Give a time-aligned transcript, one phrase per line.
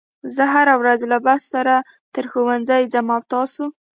[0.35, 1.75] زه هره ورځ له بس سره
[2.13, 3.65] تر ښوونځي ځم او تاسو